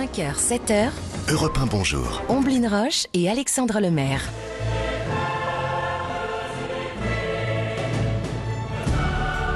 5h, 0.00 0.34
7h, 0.34 0.90
Europe 1.28 1.58
1, 1.58 1.66
bonjour. 1.66 2.22
Omblin 2.30 2.66
Roche 2.66 3.06
et 3.12 3.28
Alexandre 3.28 3.80
Lemaire. 3.80 4.22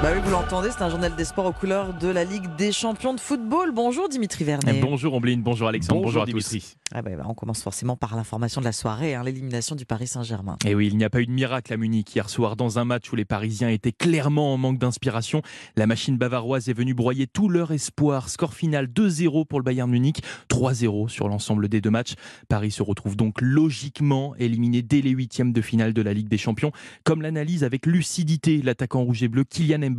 Bah 0.05 0.11
oui, 0.13 0.21
vous 0.23 0.29
l'entendez, 0.29 0.69
c'est 0.69 0.83
un 0.83 0.89
journal 0.91 1.15
des 1.15 1.25
sports 1.25 1.47
aux 1.47 1.51
couleurs 1.51 1.95
de 1.95 2.07
la 2.07 2.25
Ligue 2.25 2.55
des 2.57 2.71
champions 2.71 3.15
de 3.15 3.19
football. 3.19 3.71
Bonjour 3.71 4.07
Dimitri 4.07 4.43
Vernet. 4.43 4.79
Bonjour 4.79 5.15
Ombline, 5.15 5.41
bonjour 5.41 5.67
Alexandre, 5.67 6.03
bonjour, 6.03 6.21
à 6.21 6.27
tous. 6.27 6.57
Ah 6.93 7.01
bah, 7.01 7.09
bah, 7.17 7.25
on 7.27 7.33
commence 7.33 7.63
forcément 7.63 7.95
par 7.95 8.15
l'information 8.15 8.61
de 8.61 8.65
la 8.65 8.71
soirée, 8.71 9.15
hein, 9.15 9.23
l'élimination 9.23 9.75
du 9.75 9.87
Paris 9.87 10.05
Saint-Germain. 10.05 10.57
Et 10.63 10.75
oui, 10.75 10.89
il 10.91 10.97
n'y 10.97 11.05
a 11.05 11.09
pas 11.09 11.21
eu 11.21 11.25
de 11.25 11.31
miracle 11.31 11.73
à 11.73 11.77
Munich 11.77 12.15
hier 12.15 12.29
soir 12.29 12.55
dans 12.55 12.77
un 12.77 12.85
match 12.85 13.11
où 13.11 13.15
les 13.15 13.25
Parisiens 13.25 13.69
étaient 13.69 13.91
clairement 13.91 14.53
en 14.53 14.57
manque 14.57 14.77
d'inspiration. 14.77 15.41
La 15.75 15.87
machine 15.87 16.17
bavaroise 16.17 16.69
est 16.69 16.73
venue 16.73 16.93
broyer 16.93 17.25
tout 17.25 17.49
leur 17.49 17.71
espoir. 17.71 18.29
Score 18.29 18.53
final 18.53 18.85
2-0 18.85 19.47
pour 19.47 19.59
le 19.59 19.63
Bayern 19.63 19.89
Munich, 19.89 20.21
3-0 20.51 21.09
sur 21.09 21.29
l'ensemble 21.29 21.67
des 21.67 21.81
deux 21.81 21.89
matchs. 21.89 22.13
Paris 22.47 22.69
se 22.69 22.83
retrouve 22.83 23.15
donc 23.15 23.41
logiquement 23.41 24.35
éliminé 24.35 24.83
dès 24.83 25.01
les 25.01 25.09
huitièmes 25.09 25.51
de 25.51 25.61
finale 25.61 25.93
de 25.93 26.01
la 26.03 26.13
Ligue 26.13 26.29
des 26.29 26.37
Champions, 26.37 26.71
comme 27.03 27.23
l'analyse 27.23 27.63
avec 27.63 27.87
lucidité 27.87 28.61
l'attaquant 28.61 29.01
rouge 29.01 29.23
et 29.23 29.27
bleu 29.27 29.43
Kylian 29.43 29.79
Mbappé 29.79 29.94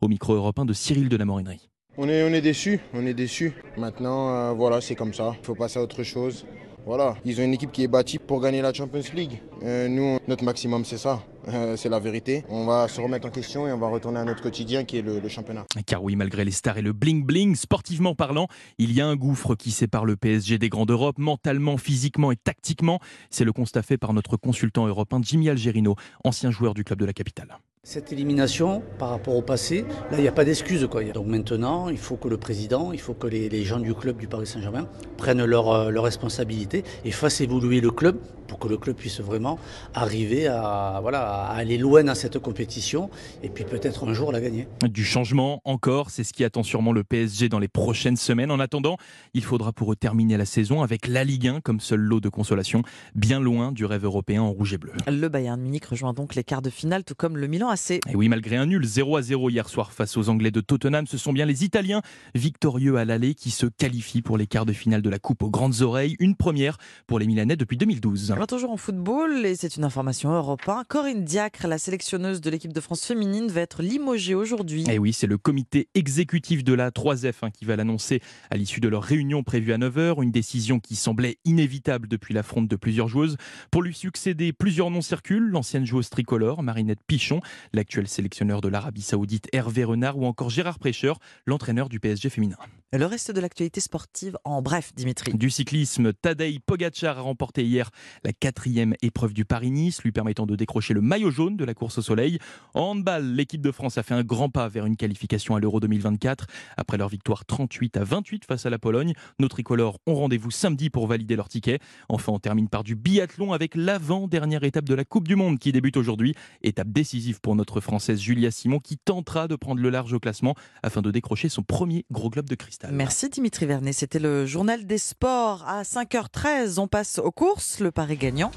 au 0.00 0.08
micro 0.08 0.34
européen 0.34 0.64
de 0.64 0.72
Cyril 0.72 1.08
de 1.08 1.16
la 1.16 1.24
Morinerie. 1.24 1.68
On 1.98 2.08
est, 2.08 2.22
on 2.22 2.32
est 2.32 2.40
déçus, 2.40 2.80
on 2.94 3.04
est 3.04 3.14
déçus. 3.14 3.52
Maintenant, 3.76 4.30
euh, 4.30 4.52
voilà, 4.52 4.80
c'est 4.80 4.94
comme 4.94 5.12
ça. 5.12 5.34
Il 5.40 5.44
faut 5.44 5.54
passer 5.54 5.78
à 5.78 5.82
autre 5.82 6.02
chose. 6.02 6.46
Voilà, 6.86 7.14
ils 7.24 7.38
ont 7.40 7.44
une 7.44 7.52
équipe 7.52 7.72
qui 7.72 7.82
est 7.82 7.88
bâtie 7.88 8.18
pour 8.18 8.40
gagner 8.40 8.62
la 8.62 8.72
Champions 8.72 9.02
League. 9.14 9.42
Euh, 9.62 9.86
nous, 9.86 10.18
notre 10.26 10.44
maximum, 10.44 10.84
c'est 10.84 10.96
ça. 10.96 11.22
Euh, 11.48 11.76
c'est 11.76 11.88
la 11.88 11.98
vérité. 11.98 12.44
On 12.48 12.64
va 12.64 12.88
se 12.88 13.00
remettre 13.00 13.26
en 13.26 13.30
question 13.30 13.66
et 13.66 13.72
on 13.72 13.78
va 13.78 13.88
retourner 13.88 14.18
à 14.18 14.24
notre 14.24 14.42
quotidien 14.42 14.84
qui 14.84 14.96
est 14.98 15.02
le, 15.02 15.20
le 15.20 15.28
championnat. 15.28 15.66
Car 15.84 16.02
oui, 16.02 16.16
malgré 16.16 16.44
les 16.44 16.50
stars 16.50 16.78
et 16.78 16.82
le 16.82 16.92
bling-bling, 16.92 17.54
sportivement 17.54 18.14
parlant, 18.14 18.46
il 18.78 18.92
y 18.92 19.00
a 19.00 19.06
un 19.06 19.16
gouffre 19.16 19.54
qui 19.56 19.70
sépare 19.70 20.04
le 20.04 20.16
PSG 20.16 20.58
des 20.58 20.68
grands 20.68 20.86
d'Europe, 20.86 21.18
mentalement, 21.18 21.76
physiquement 21.76 22.32
et 22.32 22.36
tactiquement. 22.36 22.98
C'est 23.30 23.44
le 23.44 23.52
constat 23.52 23.82
fait 23.82 23.98
par 23.98 24.14
notre 24.14 24.36
consultant 24.36 24.86
européen 24.86 25.20
Jimmy 25.22 25.50
Algerino, 25.50 25.96
ancien 26.24 26.50
joueur 26.50 26.72
du 26.74 26.84
club 26.84 26.98
de 26.98 27.04
la 27.04 27.12
capitale. 27.12 27.58
Cette 27.82 28.12
élimination 28.12 28.82
par 28.98 29.08
rapport 29.08 29.34
au 29.34 29.40
passé, 29.40 29.86
là 30.10 30.18
il 30.18 30.20
n'y 30.20 30.28
a 30.28 30.32
pas 30.32 30.44
d'excuse. 30.44 30.86
Quoi. 30.90 31.02
Donc 31.04 31.26
maintenant, 31.26 31.88
il 31.88 31.96
faut 31.96 32.16
que 32.16 32.28
le 32.28 32.36
président, 32.36 32.92
il 32.92 33.00
faut 33.00 33.14
que 33.14 33.26
les, 33.26 33.48
les 33.48 33.64
gens 33.64 33.80
du 33.80 33.94
club 33.94 34.18
du 34.18 34.28
Paris 34.28 34.46
Saint-Germain 34.46 34.86
prennent 35.16 35.42
leurs 35.42 35.90
leur 35.90 36.04
responsabilités 36.04 36.84
et 37.06 37.10
fassent 37.10 37.40
évoluer 37.40 37.80
le 37.80 37.90
club 37.90 38.18
pour 38.50 38.58
que 38.58 38.68
le 38.68 38.76
club 38.76 38.96
puisse 38.96 39.20
vraiment 39.20 39.58
arriver 39.94 40.48
à, 40.48 40.98
voilà, 41.00 41.22
à 41.22 41.54
aller 41.54 41.78
loin 41.78 42.02
dans 42.02 42.16
cette 42.16 42.40
compétition 42.40 43.08
et 43.44 43.48
puis 43.48 43.64
peut-être 43.64 44.06
un 44.08 44.12
jour 44.12 44.32
la 44.32 44.40
gagner. 44.40 44.66
Du 44.82 45.04
changement 45.04 45.62
encore, 45.64 46.10
c'est 46.10 46.24
ce 46.24 46.32
qui 46.32 46.42
attend 46.44 46.64
sûrement 46.64 46.92
le 46.92 47.04
PSG 47.04 47.48
dans 47.48 47.60
les 47.60 47.68
prochaines 47.68 48.16
semaines. 48.16 48.50
En 48.50 48.58
attendant, 48.58 48.96
il 49.34 49.44
faudra 49.44 49.72
pour 49.72 49.92
eux 49.92 49.96
terminer 49.96 50.36
la 50.36 50.46
saison 50.46 50.82
avec 50.82 51.06
la 51.06 51.22
Ligue 51.22 51.46
1 51.46 51.60
comme 51.60 51.78
seul 51.78 52.00
lot 52.00 52.20
de 52.20 52.28
consolation, 52.28 52.82
bien 53.14 53.40
loin 53.40 53.70
du 53.70 53.84
rêve 53.84 54.04
européen 54.04 54.42
en 54.42 54.50
rouge 54.50 54.74
et 54.74 54.78
bleu. 54.78 54.92
Le 55.06 55.28
Bayern 55.28 55.60
Munich 55.60 55.84
rejoint 55.86 56.12
donc 56.12 56.34
les 56.34 56.42
quarts 56.42 56.62
de 56.62 56.70
finale, 56.70 57.04
tout 57.04 57.14
comme 57.14 57.36
le 57.36 57.46
Milan 57.46 57.69
Et 58.08 58.16
oui, 58.16 58.28
malgré 58.28 58.56
un 58.56 58.66
nul 58.66 58.84
0 58.84 59.16
à 59.16 59.22
0 59.22 59.50
hier 59.50 59.68
soir 59.68 59.92
face 59.92 60.16
aux 60.16 60.28
Anglais 60.28 60.50
de 60.50 60.60
Tottenham, 60.60 61.06
ce 61.06 61.18
sont 61.18 61.32
bien 61.32 61.46
les 61.46 61.64
Italiens 61.64 62.02
victorieux 62.34 62.96
à 62.96 63.04
l'aller 63.04 63.34
qui 63.34 63.50
se 63.50 63.66
qualifient 63.66 64.22
pour 64.22 64.38
les 64.38 64.46
quarts 64.46 64.66
de 64.66 64.72
finale 64.72 65.02
de 65.02 65.10
la 65.10 65.18
Coupe 65.18 65.42
aux 65.42 65.50
grandes 65.50 65.82
oreilles, 65.82 66.16
une 66.18 66.34
première 66.34 66.78
pour 67.06 67.18
les 67.18 67.26
Milanais 67.26 67.56
depuis 67.56 67.76
2012. 67.76 68.32
Alors, 68.32 68.46
toujours 68.46 68.72
en 68.72 68.76
football, 68.76 69.46
et 69.46 69.54
c'est 69.54 69.76
une 69.76 69.84
information 69.84 70.32
européenne, 70.32 70.60
Corinne 70.88 71.24
Diacre, 71.24 71.66
la 71.66 71.78
sélectionneuse 71.78 72.40
de 72.40 72.50
l'équipe 72.50 72.72
de 72.72 72.80
France 72.80 73.04
féminine, 73.04 73.48
va 73.48 73.60
être 73.60 73.82
limogée 73.82 74.34
aujourd'hui. 74.34 74.84
Et 74.90 74.98
oui, 74.98 75.12
c'est 75.12 75.26
le 75.26 75.38
comité 75.38 75.88
exécutif 75.94 76.64
de 76.64 76.74
la 76.74 76.90
3F 76.90 77.34
hein, 77.42 77.50
qui 77.50 77.64
va 77.64 77.76
l'annoncer 77.76 78.20
à 78.50 78.56
l'issue 78.56 78.80
de 78.80 78.88
leur 78.88 79.02
réunion 79.02 79.42
prévue 79.42 79.72
à 79.72 79.78
9h, 79.78 80.22
une 80.22 80.32
décision 80.32 80.80
qui 80.80 80.96
semblait 80.96 81.38
inévitable 81.44 82.08
depuis 82.08 82.34
l'affront 82.34 82.62
de 82.62 82.76
plusieurs 82.76 83.08
joueuses. 83.08 83.36
Pour 83.70 83.82
lui 83.82 83.94
succéder, 83.94 84.52
plusieurs 84.52 84.90
noms 84.90 85.02
circulent, 85.02 85.48
l'ancienne 85.50 85.86
joueuse 85.86 86.10
tricolore, 86.10 86.62
Marinette 86.62 87.00
Pichon, 87.06 87.40
l'actuel 87.72 88.08
sélectionneur 88.08 88.60
de 88.60 88.68
l'Arabie 88.68 89.02
Saoudite 89.02 89.48
Hervé 89.52 89.84
Renard 89.84 90.18
ou 90.18 90.26
encore 90.26 90.50
Gérard 90.50 90.78
Prêcheur, 90.78 91.18
l'entraîneur 91.46 91.88
du 91.88 92.00
PSG 92.00 92.30
féminin. 92.30 92.56
Le 92.92 93.06
reste 93.06 93.30
de 93.30 93.38
l'actualité 93.38 93.80
sportive 93.80 94.36
en 94.42 94.62
bref, 94.62 94.92
Dimitri. 94.96 95.32
Du 95.34 95.48
cyclisme, 95.48 96.12
Tadej 96.12 96.58
Pogacar 96.58 97.20
a 97.20 97.22
remporté 97.22 97.64
hier 97.64 97.88
la 98.24 98.32
quatrième 98.32 98.96
épreuve 99.00 99.32
du 99.32 99.44
Paris-Nice, 99.44 100.02
lui 100.02 100.10
permettant 100.10 100.44
de 100.44 100.56
décrocher 100.56 100.92
le 100.92 101.00
maillot 101.00 101.30
jaune 101.30 101.56
de 101.56 101.64
la 101.64 101.72
course 101.72 101.98
au 101.98 102.02
soleil. 102.02 102.40
En 102.74 102.80
handball, 102.80 103.32
l'équipe 103.32 103.60
de 103.60 103.70
France 103.70 103.96
a 103.96 104.02
fait 104.02 104.14
un 104.14 104.24
grand 104.24 104.48
pas 104.48 104.66
vers 104.66 104.86
une 104.86 104.96
qualification 104.96 105.54
à 105.54 105.60
l'Euro 105.60 105.78
2024. 105.78 106.48
Après 106.76 106.96
leur 106.96 107.08
victoire 107.08 107.44
38 107.44 107.96
à 107.96 108.02
28 108.02 108.44
face 108.44 108.66
à 108.66 108.70
la 108.70 108.80
Pologne, 108.80 109.12
nos 109.38 109.46
tricolores 109.46 110.00
ont 110.08 110.16
rendez-vous 110.16 110.50
samedi 110.50 110.90
pour 110.90 111.06
valider 111.06 111.36
leur 111.36 111.48
ticket. 111.48 111.78
Enfin, 112.08 112.32
on 112.32 112.40
termine 112.40 112.68
par 112.68 112.82
du 112.82 112.96
biathlon 112.96 113.52
avec 113.52 113.76
l'avant-dernière 113.76 114.64
étape 114.64 114.86
de 114.86 114.94
la 114.94 115.04
Coupe 115.04 115.28
du 115.28 115.36
Monde 115.36 115.60
qui 115.60 115.70
débute 115.70 115.96
aujourd'hui. 115.96 116.34
Étape 116.62 116.88
décisive 116.90 117.40
pour 117.40 117.54
notre 117.54 117.80
Française 117.80 118.18
Julia 118.18 118.50
Simon 118.50 118.80
qui 118.80 118.98
tentera 118.98 119.46
de 119.46 119.54
prendre 119.54 119.80
le 119.80 119.90
large 119.90 120.12
au 120.12 120.18
classement 120.18 120.56
afin 120.82 121.02
de 121.02 121.12
décrocher 121.12 121.48
son 121.48 121.62
premier 121.62 122.04
gros 122.10 122.30
globe 122.30 122.48
de 122.48 122.56
Merci 122.88 123.28
Dimitri 123.28 123.66
Vernet. 123.66 123.92
C'était 123.92 124.18
le 124.18 124.46
journal 124.46 124.86
des 124.86 124.98
sports 124.98 125.64
à 125.66 125.82
5h13. 125.82 126.78
On 126.78 126.88
passe 126.88 127.18
aux 127.18 127.30
courses, 127.30 127.80
le 127.80 127.90
pari 127.90 128.16
gagnant 128.16 128.50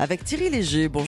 avec 0.00 0.24
Thierry 0.24 0.48
Léger. 0.48 0.88
Bonjour. 0.88 0.98